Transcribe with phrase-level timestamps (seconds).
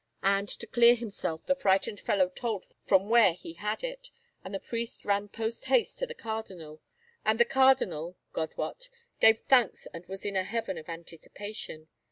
[0.23, 4.09] And to clear himself the frightened fellow told from where he had it,
[4.43, 6.81] and the priest ran post haste to the cardinal,
[7.23, 11.87] and the cardinal, God wot, gave thanks and was in a heaven of anticipation.